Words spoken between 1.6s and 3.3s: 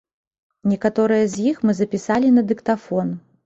мы запісалі на дыктафон.